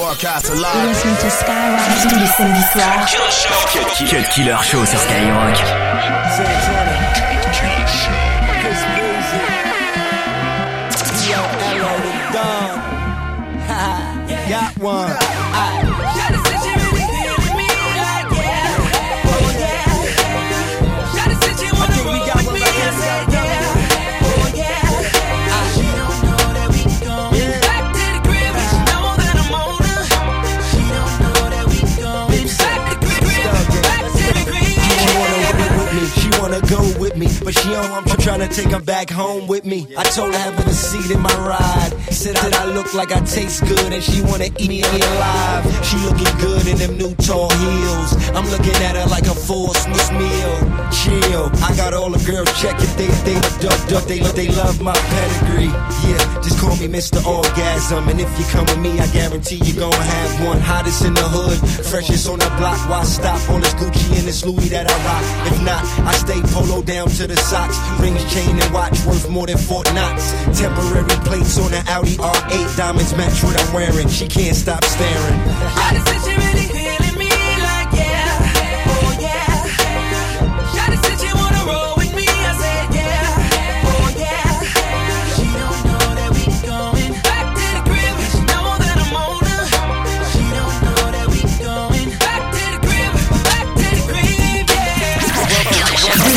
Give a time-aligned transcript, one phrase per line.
[0.00, 0.96] broadcast live.
[1.20, 3.06] To Skyrock tous les samedis soirs.
[4.08, 5.60] Cut Killer Show sur Skyrock.
[14.48, 15.19] Got one.
[36.68, 36.99] go
[37.44, 39.86] but she don't I'm trying to take her back home with me.
[39.96, 41.92] I told her having a seat in my ride.
[42.12, 45.64] Said that I look like I taste good and she wanna eat me alive.
[45.84, 48.10] She looking good in them new tall heels.
[48.36, 50.54] I'm looking at her like a full Swiss meal.
[50.92, 52.92] Chill, I got all the girls checking.
[53.00, 54.04] They they duck duck.
[54.04, 55.72] They they love my pedigree.
[56.04, 57.24] Yeah, just call me Mr.
[57.24, 58.08] Orgasm.
[58.08, 60.60] And if you come with me, I guarantee you gon' have one.
[60.60, 62.78] Hottest in the hood, freshest on the block.
[62.88, 65.24] Why stop on this Gucci and this Louis that I rock?
[65.52, 67.78] If not, I stay polo down to the socks.
[68.00, 70.32] Rings, chain, and watch worth more than Fort Knox.
[70.58, 72.76] Temporary plates on the Audi R8.
[72.76, 74.08] Diamonds match what I'm wearing.
[74.08, 76.19] She can't stop staring.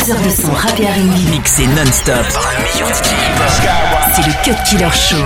[0.04, 2.26] Deux heures de son rap et R&B mixé non-stop.
[4.14, 5.16] C'est le Cut Killer Show.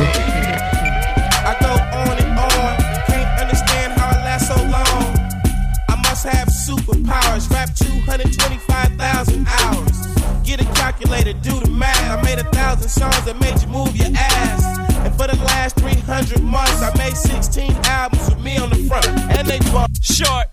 [6.67, 10.07] Superpowers, rap 225,000 hours.
[10.45, 11.99] Get a calculator, do the math.
[12.11, 14.79] I made a thousand songs that made you move your ass.
[14.99, 19.09] And for the last 300 months, I made 16 albums with me on the front.
[19.09, 20.47] And they bought Short,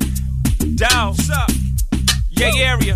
[0.76, 1.52] down, up?
[2.32, 2.96] Yeah, area.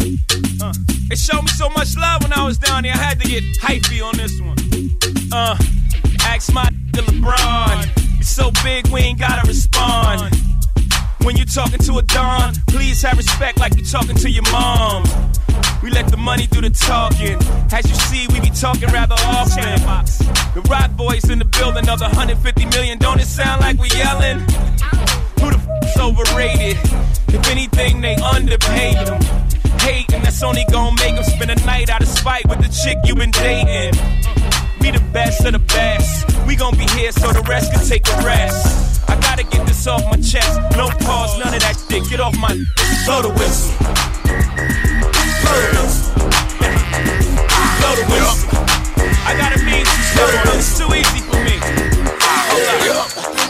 [0.61, 0.73] Uh,
[1.09, 2.93] they showed me so much love when I was down there.
[2.93, 4.57] I had to get hypey on this one.
[5.31, 5.57] Uh,
[6.21, 8.19] ask my nigga LeBron.
[8.19, 10.35] It's so big, we ain't gotta respond.
[11.23, 15.03] When you talking to a Don, please have respect like you talking to your mom.
[15.83, 17.37] We let the money do the talking.
[17.71, 19.79] As you see, we be talking rather often.
[20.53, 22.97] The Rock Boys in the building, another 150 million.
[22.97, 24.39] Don't it sound like we yelling?
[25.39, 26.77] Who the f***'s overrated?
[27.33, 29.38] If anything, they underpaid them.
[29.81, 32.97] Hating, that's only gonna make them spend a night out of spite with the chick
[33.03, 33.93] you been dating.
[34.79, 36.25] We the best of the best.
[36.45, 39.09] We gon' be here so the rest can take a rest.
[39.09, 40.59] I gotta get this off my chest.
[40.77, 42.09] No pause, none of that shit.
[42.09, 42.53] Get off my
[43.05, 43.73] blow the whistle.
[45.43, 46.13] Blow the whistle.
[47.79, 48.49] Blow the whistle.
[49.25, 49.85] I gotta mean.
[50.59, 51.55] It's too easy for me.
[52.51, 53.48] Hold up.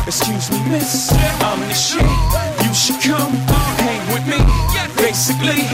[0.07, 1.11] Excuse me, miss,
[1.43, 1.99] I'm the shit.
[2.63, 3.35] You should come
[3.83, 4.39] hang with me.
[4.95, 5.67] Basically,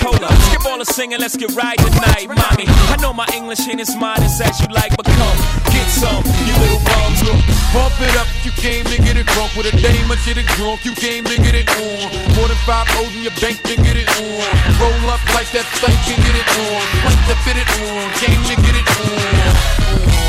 [0.00, 2.64] hold up, skip all the singing, let's get right tonight, mommy.
[2.88, 5.36] I know my English ain't as modest as you like, but come
[5.68, 7.20] get some, you little bums.
[7.76, 10.48] Pump it up, you came to get it drunk with a dame or shit it
[10.56, 12.08] drunk, you came to get it on.
[12.34, 14.50] More than five O's in your bank to get it on.
[14.80, 16.80] Roll up like that thing can get it on.
[17.04, 20.19] Like to fit it on, came to get it on.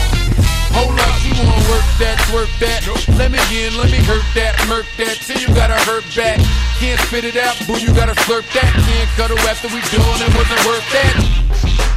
[0.73, 2.87] Hold up, you wanna work that, work that.
[3.17, 5.19] Let me in, let me hurt that, murk that.
[5.21, 6.39] Till you gotta hurt back.
[6.79, 8.71] Can't spit it out, boo, you gotta slurp that.
[8.87, 11.90] Can't cuddle after we done, it wasn't worth that.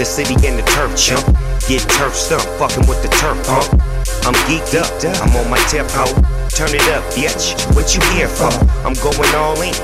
[0.00, 1.20] The city in the turf chump.
[1.68, 3.68] Get turf stumped, fucking with the turf pump.
[4.24, 4.88] I'm geeked up,
[5.20, 6.08] I'm on my tip hoe.
[6.56, 7.52] Turn it up, bitch.
[7.76, 8.48] What you here for?
[8.80, 9.76] I'm going all in.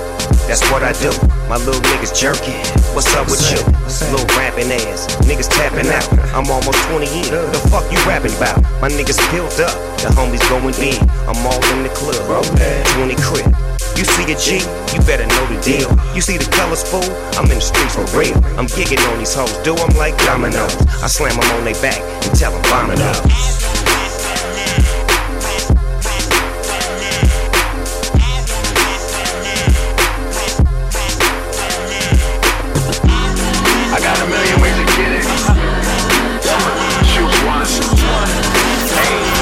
[0.48, 1.12] That's what I do.
[1.52, 2.56] My little niggas jerking.
[2.96, 3.60] What's up with you?
[4.08, 5.04] Little rapping ass.
[5.28, 6.08] Niggas tapping out.
[6.32, 7.28] I'm almost 20 in.
[7.52, 8.56] The fuck you rapping about?
[8.80, 9.76] My niggas peeled up.
[10.00, 10.96] The homies going in.
[11.28, 12.24] I'm all in the club.
[12.24, 13.65] 20 crib.
[13.96, 14.60] You see a G,
[14.92, 15.88] you better know the deal.
[16.14, 17.00] You see the colors, fool?
[17.40, 18.36] I'm in the streets for real.
[18.58, 20.76] I'm gigging on these hoes, do 'em like dominoes.
[21.02, 23.24] I slam 'em on their back and tell 'em vomit up.
[33.94, 35.24] I got a million ways to get it.
[37.12, 37.64] Choose one.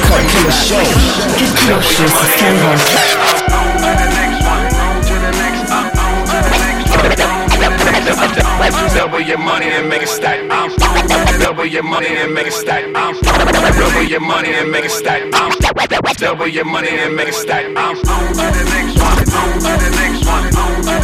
[0.06, 0.84] Cut Killer Show.
[1.18, 1.82] Cut
[2.38, 3.43] Killer Show
[8.04, 10.46] Double your money and make it stack.
[11.40, 12.84] Double your money and make it stack.
[12.92, 15.22] Double your money and make it stack.
[16.18, 17.64] Double your money and make it stack.
[17.64, 19.16] To the next one.
[19.16, 20.50] The next one.
[20.50, 21.03] The next one.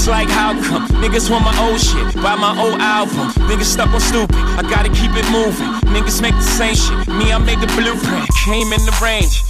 [0.00, 0.88] Niggas like how come?
[1.02, 2.14] Niggas want my old shit.
[2.22, 3.28] Buy my old album.
[3.48, 4.34] Niggas stuck on stupid.
[4.34, 5.68] I gotta keep it moving.
[5.92, 7.06] Niggas make the same shit.
[7.08, 8.26] Me, I make the blueprint.
[8.46, 9.49] Came in the range.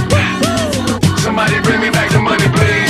[1.71, 2.80] bring me back the money, please.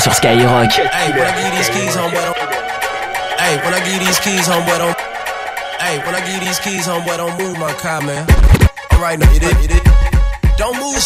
[0.00, 0.72] Killer sur Skyrock.
[0.72, 2.36] Hey, when I give these keys, homeboy, don't.
[3.38, 4.48] Hey, when I give these keys,
[6.14, 6.88] I give these keys,
[7.38, 8.26] move my car, man.
[8.92, 9.80] Alright, no, it is, it is.
[10.56, 10.96] Don't move,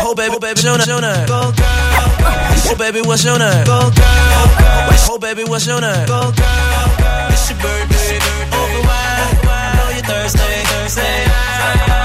[0.00, 1.26] Oh, baby, oh, baby, your name?
[1.26, 2.70] Go, girl.
[2.70, 3.64] Oh, baby, what's your name?
[3.66, 5.10] Go, girl.
[5.10, 6.06] Oh, baby, what's your name?
[6.06, 7.30] Go, girl.
[7.34, 8.18] It's your birthday.
[8.54, 9.42] Over wine.
[9.42, 10.38] I know you're thirsty,
[10.70, 11.97] thirsty.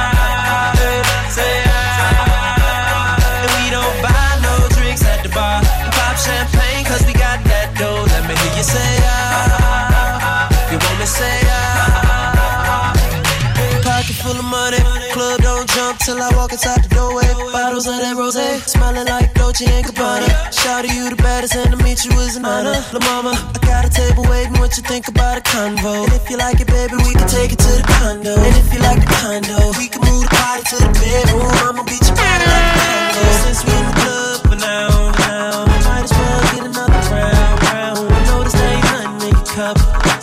[15.13, 17.29] Club don't jump till I walk inside the doorway.
[17.53, 20.25] Bottles of that rose, smelling like Dolce and Gabbana.
[20.50, 22.74] Shout to you the baddest, and to meet you is an honor.
[22.89, 24.58] La mama, I got a table waiting.
[24.58, 26.10] What you think about a convo?
[26.10, 28.34] And if you like it, baby, we can take it to the condo.
[28.34, 31.46] And if you like the condo, we can move the party to the bedroom.
[31.62, 33.22] I'ma beat your body like a tango.
[33.46, 38.01] Since we in the club for now, now, might as well get another round, round.
[38.01, 39.29] I know this ain't nothing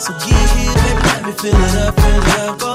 [0.03, 2.70] so get here, baby, let me fill it up, fill it up.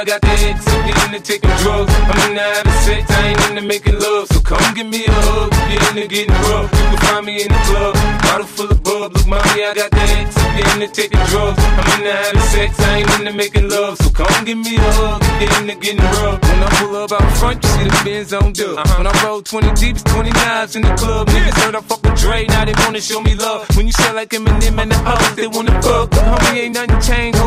[0.00, 0.32] I got the
[0.64, 1.92] so get into taking drugs.
[1.92, 4.28] I'm into having sex, I ain't into making love.
[4.32, 6.72] So come give me a hug, get into getting rough.
[6.72, 7.92] You can find me in the club,
[8.24, 9.12] bottle full of bug.
[9.12, 10.00] Look, mommy, I got the
[10.32, 11.60] so get into taking drugs.
[11.60, 13.98] I'm into having sex, I ain't into making love.
[14.00, 16.40] So come give me a hug, get into getting rough.
[16.48, 18.78] When I pull up out front, you see the Benz on dub.
[18.80, 19.04] Uh-huh.
[19.04, 21.28] When I roll 20 Jeeps, 20 knives in the club.
[21.28, 23.68] Niggas heard I fuck with Dre, now they wanna show me love.
[23.76, 26.08] When you sell like Eminem and the hoes, they wanna fuck.
[26.08, 27.38] But homie, ain't nothing changed,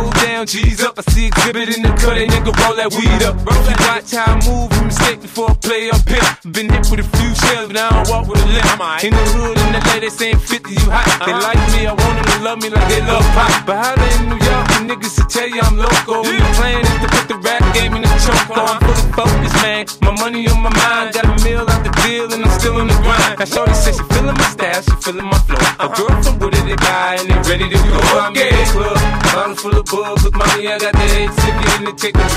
[0.44, 0.98] down, G's up.
[0.98, 3.36] I see exhibit in the cut, they nigga roll that weed up.
[3.40, 6.26] If you watch how I move, you mistake before I play up pimp.
[6.52, 9.04] Been hit with a few shells, but I don't walk with a limp.
[9.04, 11.06] In the hood, in the LA, they saying 50, you hot.
[11.26, 13.52] They like me, I want them to love me like they love pop.
[13.66, 16.26] But how they in New York, the niggas to tell you I'm loco.
[16.26, 18.50] And the plan is to put the rap game in the choke.
[18.52, 18.74] Uh-huh.
[18.74, 19.86] I'm fully focused, man.
[20.02, 22.88] My money on my mind, got a meal out the deal, and I'm still in
[22.88, 23.40] the grind.
[23.40, 25.56] Now, Shorty says she feeling my style, she feeling my flow.
[25.56, 25.96] A uh-huh.
[25.96, 28.00] girl from Wooded, they buy, and they ready to go.
[28.20, 28.98] I'm in the club,
[29.32, 30.13] bottle full of bug.
[30.54, 32.14] I got the head get in to take.
[32.14, 32.30] I'm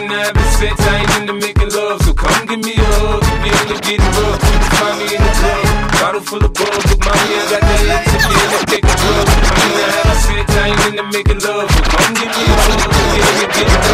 [0.00, 2.00] in the having sex, I ain't into making love.
[2.00, 4.40] So come give me a hug, get in to getting rough.
[4.80, 6.72] Find me in the club, bottle full of bug.
[6.72, 8.88] Look, mommy, I got the head get in to take.
[8.88, 8.96] I'm
[9.52, 11.68] in the having sex, I ain't into making love.
[11.68, 13.91] So come give me a hug, get in to getting rough.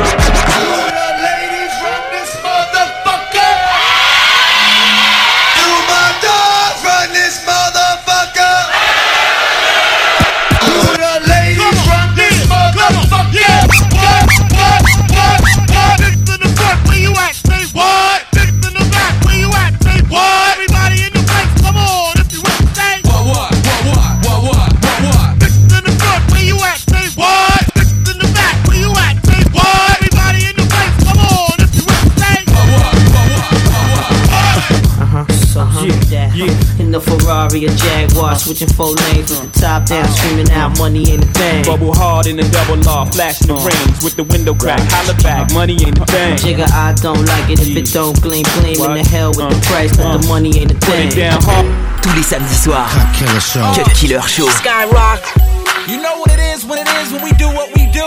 [38.58, 41.66] Switching four lanes with the top down, screaming out money in the bank.
[41.66, 43.64] Bubble hard in the double law, flashing the uh.
[43.64, 44.80] rims with the window crack.
[44.90, 46.36] Holla back, money ain't a thing.
[46.36, 49.56] Jigga, I don't like it if it don't gleam, gleam in the hell with the
[49.56, 49.70] uh.
[49.70, 50.28] price, but the uh.
[50.28, 51.08] money ain't a Put thing.
[51.08, 51.66] it down hard.
[52.02, 52.90] Tous les samedis soirs.
[53.14, 53.66] Killer Show.
[53.74, 54.48] Cut Killer Show.
[54.48, 55.22] Skyrock.
[55.86, 58.06] You know what it is when it is when we do what we do.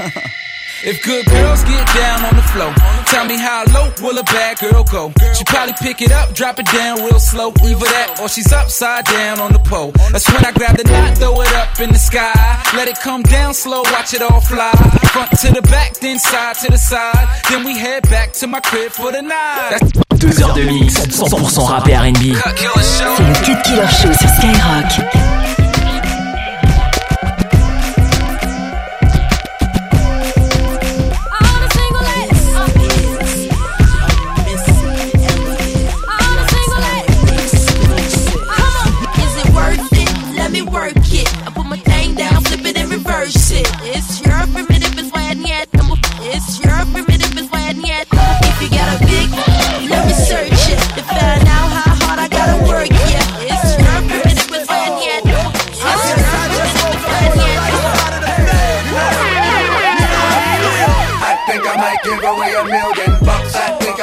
[0.88, 2.72] if good girls get down on the floor,
[3.10, 5.12] tell me how low will a bad girl go?
[5.34, 7.48] She probably pick it up, drop it down real slow.
[7.62, 9.92] Either that or she's upside down on the pole.
[10.12, 12.32] That's when I grab the knot, throw it up in the sky.
[12.76, 14.72] Let it come down slow, watch it all fly.
[15.12, 17.26] Front to the back, then side to the side.
[17.50, 19.70] Then we head back to my crib for the night.
[19.70, 19.90] That's
[20.20, 22.34] Deux heures de mix, 100% rap et R&B.
[22.36, 23.16] Cut Killer Show.
[23.16, 25.39] C'est le Cut Killer Show sur Skyrock.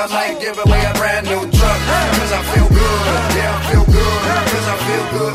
[0.07, 1.79] I might give away a brand new truck.
[2.15, 4.19] Cause I feel good, yeah, I feel good.
[4.55, 5.33] Cause I feel good.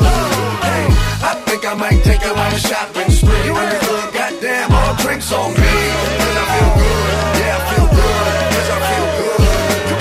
[0.65, 0.85] Hey,
[1.21, 3.53] I think I might take you on a shopping spree.
[3.53, 5.77] In the hood, goddamn, all drinks on me.
[6.17, 7.05] Cause I feel good,
[7.37, 8.25] yeah, I feel good.
[8.49, 9.41] Cause I feel good.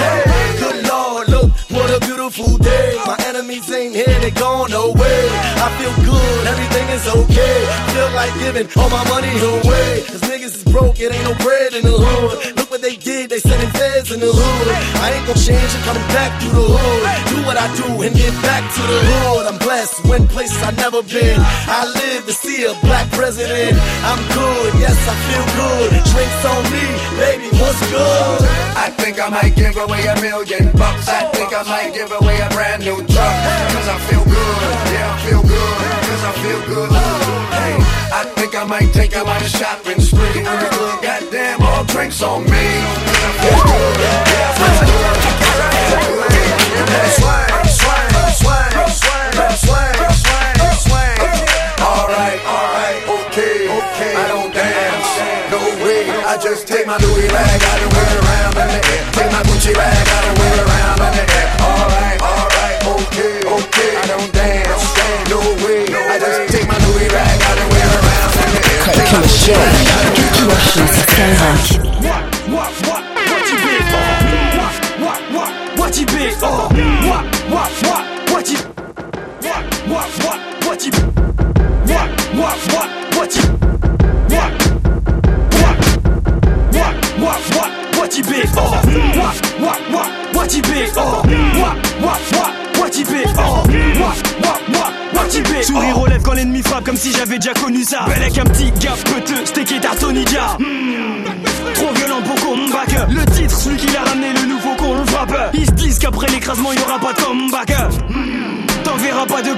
[0.00, 0.20] Hey,
[0.56, 2.96] Good Lord, look, what a beautiful day.
[3.04, 5.22] My enemies ain't here, they gone away.
[5.60, 7.56] I feel good, everything is okay.
[7.92, 10.08] Feel like giving all my money away.
[10.08, 12.61] Cause niggas is broke, it ain't no bread in the hood.
[13.32, 14.68] They sending feds in the hood.
[15.00, 17.00] I ain't gon' change, I'm coming back through the hood.
[17.32, 19.48] Do what I do and get back to the hood.
[19.48, 21.40] I'm blessed, went places I never been.
[21.40, 23.80] I live to see a black president.
[24.04, 25.88] I'm good, yes, I feel good.
[26.12, 26.84] Drinks on me,
[27.16, 28.44] baby, what's good?
[28.76, 31.08] I think I might give away a million bucks.
[31.08, 33.36] I think I might give away a brand new truck.
[33.72, 35.76] Cause I feel good, yeah, I feel good.
[36.04, 36.90] Cause I feel good.
[37.56, 40.38] Hey, I think I might take on a shopping spree.
[40.38, 42.50] In the goddamn, all drinks on me.
[42.50, 44.98] Cause I feel good, yeah, I I.
[44.98, 45.12] I.
[56.32, 59.04] I just take my Louis rag out and wear around in the air.
[59.12, 61.61] Take my Gucci rag out and wear around in the air.
[69.22, 69.54] Killer Show.
[72.02, 73.84] What, what, what, what you big?
[73.92, 75.92] What, what, what, what?
[77.06, 78.58] What, what, what, what you?
[79.42, 80.92] What, what, what, what you?
[81.86, 83.44] What, what, what, what you?
[84.32, 84.50] What,
[85.60, 85.76] what,
[86.74, 88.48] what, what, what, what you big?
[88.56, 88.84] What,
[89.60, 90.96] what, what, what you big?
[90.96, 91.26] What,
[92.02, 93.26] what, what, what you big?
[93.36, 93.68] What,
[94.00, 94.31] what,
[95.40, 95.62] big?
[95.62, 98.04] Sourire aux lèvres quand l'ennemi frappe comme si j'avais déjà connu ça.
[98.06, 100.56] Bel avec un petit gars peuteux, steak et tartonidia.
[100.58, 101.24] Hmm.
[101.74, 103.08] Trop violent pour comeback.
[103.08, 105.50] Le titre, celui qui l'a ramené, le nouveau con le frappe.
[105.54, 107.70] Ils se disent qu'après l'écrasement, il y aura pas de comeback.
[108.08, 108.52] Hmm.
[108.84, 109.52] T'en verras pas de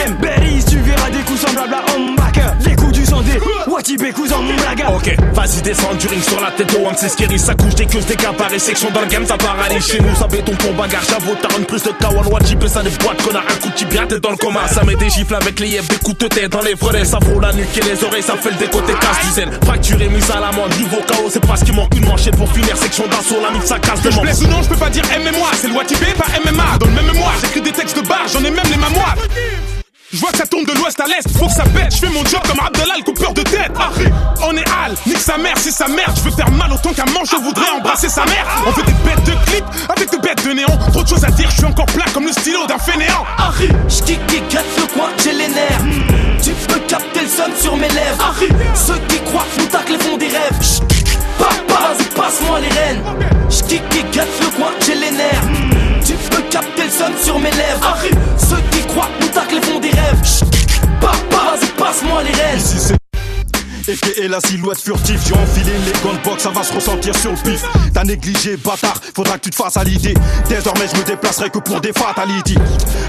[0.00, 0.16] M.
[0.20, 2.40] Berries, tu verras des coups semblables à Homeback.
[2.64, 4.84] Les coups du sang des Watibé coups en blague.
[4.94, 8.00] Ok, vas-y descends du ring sur la tête One, c'est scary, ça couche des queues,
[8.00, 11.34] des caparets, section dans le game, ça paralyse chez nous, ça béton pour bagarre, j'avoue,
[11.40, 14.20] t'as une plus de Kawan, Wajibé, ça des boîtes, connard, un coup de tibia, t'es
[14.20, 16.62] dans le coma, ça met des gifles avec les yeux, des coups de tête dans
[16.62, 19.32] les volets, ça frôle la nuque et les oreilles, ça fait le décoté, casse du
[19.32, 21.94] zen, fracturé, mise à la mode, niveau KO, c'est parce qu'il manque.
[21.96, 24.46] Une manchette pour finir, section d'assaut, la mine, ça casse Que de je blesse ou
[24.46, 26.78] non, je peux pas dire MMA, c'est le Watibé, pas MMA.
[26.78, 29.16] Dans le même mémoire, j'écris des textes de bar, j'en ai même les mémoires.
[30.12, 31.94] Je vois que ça tombe de l'ouest à l'est, faut que ça pète.
[31.94, 33.70] Je fais mon job comme Abdallah, le coupeur de tête.
[33.78, 33.90] Ah,
[34.42, 36.12] on est Al, nique sa mère, c'est sa merde.
[36.16, 38.44] Je veux faire mal autant qu'un manche, je voudrais embrasser sa mère.
[38.66, 40.76] On fait des bêtes de clip avec des bêtes de néant.
[40.92, 43.24] Trop de choses à dire, je suis encore plat comme le stylo d'un fainéant.
[43.38, 45.80] Harry, j'kick et gratte le coin, j'ai les nerfs.
[46.42, 48.18] Tu peux capter le son sur mes lèvres.
[48.20, 50.80] Harry, ceux qui croient nous tacles font des rêves.
[51.38, 53.02] Papa, vas-y, passe-moi les rênes.
[53.48, 55.44] J'kick et gratte le coin, j'ai les nerfs.
[56.04, 57.86] Tu peux capter le son sur mes lèvres.
[57.86, 59.28] Harry, ceux qui croient nous
[64.16, 67.62] et la silhouette furtive, j'ai enfilé les boxe, ça va se ressentir sur le pif.
[67.92, 70.14] T'as négligé, bâtard, faudra que tu te fasses à l'idée.
[70.48, 72.58] Désormais, je me déplacerai que pour des fatalities.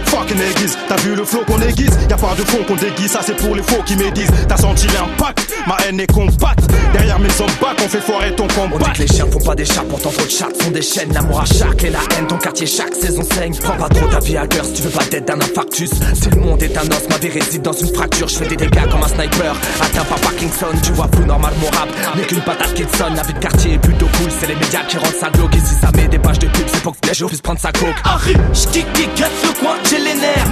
[0.05, 1.91] Fucking aiguise, t'as vu le flow qu'on aiguise?
[2.09, 4.31] Y'a pas de fond qu'on déguise, ça c'est pour les faux qui médisent.
[4.47, 6.65] T'as senti l'impact, ma haine est compacte.
[6.93, 8.89] Derrière mes hommes back, on fait foirer ton On dit combat.
[8.91, 11.13] que les chiens font pas des chats, pourtant trop de chats font des chaînes.
[11.13, 13.55] L'amour à chaque et la haine, ton quartier chaque saison saigne.
[13.61, 15.91] Prends pas trop ta vie à cœur si tu veux pas d'être d'un infarctus.
[16.13, 18.27] Si le monde est un os, ma vie réside dans une fracture.
[18.27, 19.55] Je fais des dégâts comme un sniper.
[19.81, 21.89] Atteint par Parkinson, tu vois flou normal mon rap.
[22.15, 24.29] N'est qu'une patate qui te sonne, la vie de quartier est plutôt cool.
[24.39, 25.55] C'est les médias qui rendent ça glauque.
[25.55, 27.59] Et si ça met des pages de pub, c'est pour que les gens puissent prendre
[27.59, 27.95] sa coke.
[28.03, 30.47] Harry, j'kick et gratte le coin, j'ai les nerfs.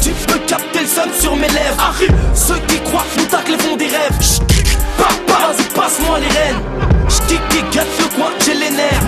[0.00, 1.78] Tu peux capter le son sur mes lèvres.
[1.78, 4.20] Harry, ceux qui croient nous tacles font des rêves.
[4.20, 4.42] Chut,
[4.98, 6.60] Papa, vas-y, passe-moi les rênes.
[7.08, 9.06] J'kick et gratte le coin, j'ai les nerfs.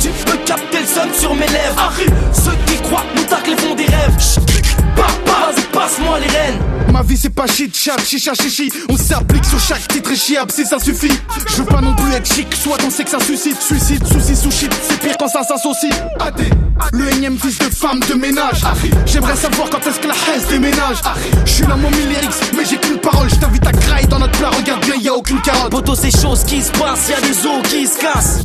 [0.00, 1.78] Tu peux capter le son sur mes lèvres.
[1.78, 4.18] Harry, ceux qui croient nous tacles font des rêves.
[4.18, 4.40] Chut,
[4.96, 5.29] Papa,
[5.80, 6.58] passe-moi les rênes.
[6.92, 10.50] Ma vie c'est pas shit chat, chicha chichi On s'applique sur chaque titre et chiable
[10.50, 11.12] si ça suffit.
[11.48, 13.60] Je veux pas non plus être chic, soit on sait que ça suscite.
[13.60, 15.92] Suicide, souci, sous shit, c'est pire quand ça s'associe.
[16.20, 16.42] AD,
[16.92, 18.62] le énième fils de femme de ménage.
[19.06, 20.98] J'aimerais savoir quand est-ce que la haine déménage.
[21.46, 23.30] Je suis la momie lyrics, mais j'ai qu'une parole.
[23.30, 25.70] Je t'invite à grailler dans notre plat, regarde bien, y a aucune carotte.
[25.70, 28.42] Poto, c'est choses qui se passent, y a des os qui se cassent.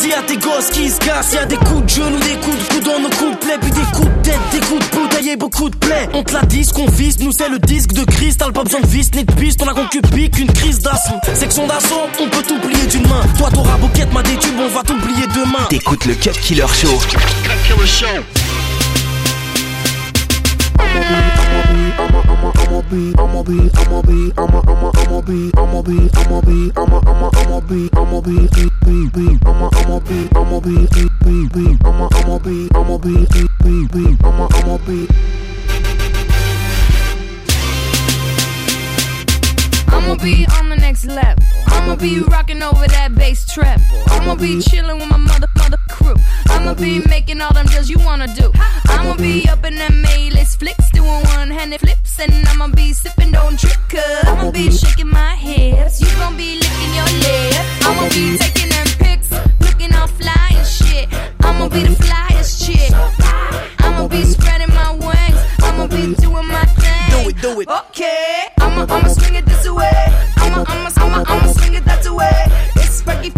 [0.00, 2.58] Dis à tes gosses qui se cassent, y a des coups de genoux, des coups
[2.58, 5.36] de coude dans nos couplets, puis des coups de tête, des coups de bouteille et
[5.36, 6.08] beaucoup de plaies.
[6.12, 8.86] On te la dit, qu'on vise, nous c'est le disque de cristal, pas besoin de
[8.86, 11.18] vis ni de piste, on a concu pique une crise d'asthme.
[11.34, 13.22] Section d'assaut, on peut t'oublier d'une main.
[13.38, 15.66] Toi t'auras bouquette, ma des tubes, on va t'oublier demain.
[15.68, 16.98] T'écoutes le Cut Killer Show.
[20.78, 21.25] A, I'm a
[22.90, 27.30] be, I'ma be, I'ma be, I'ma, I'ma, I'ma be, I'ma be, I'ma be, I'ma, I'ma,
[27.34, 31.78] I'ma be, I'ma be, be, be, be, I'ma, I'ma be, I'ma be, be, be, be,
[31.84, 35.08] I'ma, I'ma be, I'ma be, be, be, be, I'ma, I'ma be.
[39.88, 40.65] I'ma be next
[41.06, 41.44] level.
[41.66, 43.82] I'ma be rocking over that bass treble.
[44.08, 46.16] I'ma be chilling with my mother mother crew.
[46.48, 48.50] I'ma be making all them deals you wanna do.
[48.88, 53.56] I'ma be up in them A-list flicks, doing one-handed flips, and I'ma be sipping don't.
[53.88, 56.00] Cause I'ma be shaking my hips.
[56.00, 57.64] You gon' be licking your lip.
[57.86, 61.08] I'ma be taking them pics, looking all fly and shit.
[61.40, 62.92] I'ma be the flyest chick.
[63.78, 65.40] I'ma be spreading my wings.
[65.62, 67.22] I'ma be doing my thing.
[67.22, 67.68] Do it, do it.
[67.68, 68.48] Okay.
[68.58, 70.25] I'ma I'ma swing it this way.
[70.64, 72.32] I'ma I'ma I'ma swing it that way.
[72.76, 73.32] It's Fergie.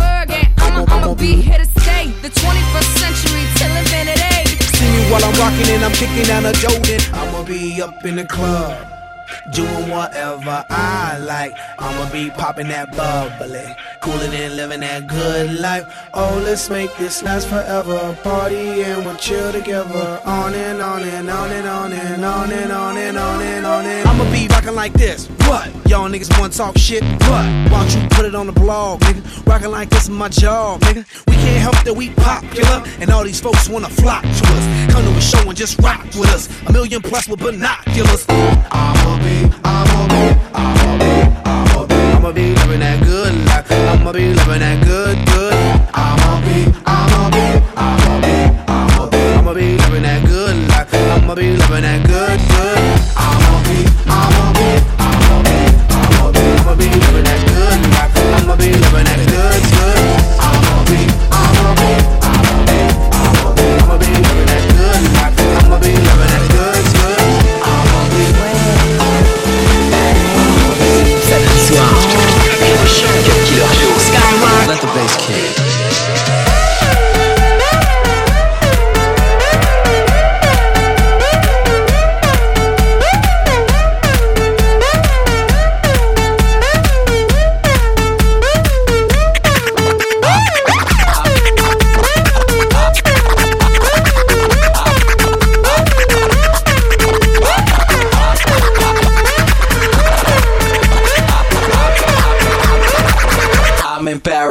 [0.59, 2.13] I'ma I'ma be here to stay.
[2.23, 4.59] The 21st century till infinity.
[4.77, 7.01] See me while I'm rocking and I'm kicking out a Jordan.
[7.15, 8.98] I'ma be up in the club.
[9.53, 11.53] Doing whatever I like.
[11.79, 13.65] I'ma be popping that bubbly.
[14.01, 15.85] Cooling and living that good life.
[16.15, 18.17] Oh, let's make this last forever.
[18.23, 20.21] Party and we'll chill together.
[20.25, 23.87] On and on and on and on and on and on and on and on
[23.87, 25.27] and I'ma be rocking like this.
[25.49, 25.71] What?
[25.89, 27.03] Y'all niggas wanna talk shit?
[27.03, 27.47] What?
[27.71, 29.47] Why don't you put it on the blog, nigga?
[29.47, 31.05] Rocking like this is my job, nigga.
[31.27, 32.83] We can't help that we popular.
[33.01, 34.93] And all these folks wanna flock to us.
[34.93, 36.49] Come to a show and just rock with us.
[36.67, 38.27] A million plus with binoculars.
[38.29, 41.13] I'ma be, I'ma be, I'ma be,
[41.45, 42.55] I'ma be.
[42.55, 43.71] Living that good life.
[43.71, 44.98] I'ma be living that good.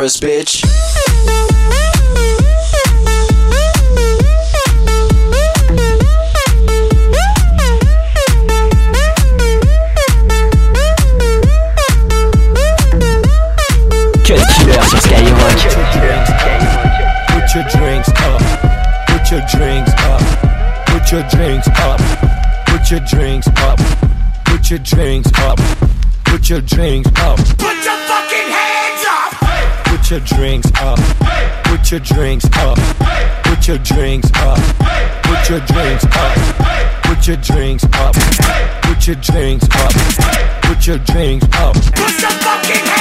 [0.07, 0.61] In Paris, bitch.
[14.23, 15.57] Cut Killer sur Skyrock.
[17.27, 18.41] Put your drinks up.
[19.07, 20.21] Put your drinks up.
[20.87, 21.99] Put your drinks up.
[22.65, 23.79] Put your drinks up.
[24.45, 25.59] Put your drinks up.
[26.25, 27.76] Put your drinks up.
[30.07, 30.99] Put your drinks up.
[31.65, 32.77] Put your drinks up.
[33.43, 34.57] Put your drinks up.
[35.23, 37.03] Put your drinks up.
[37.03, 38.15] Put your drinks up.
[38.83, 39.91] Put your drinks up.
[40.61, 41.73] Put your drinks up.
[41.73, 42.96] Put your fucking